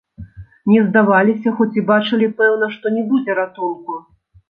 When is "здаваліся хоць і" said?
0.87-1.85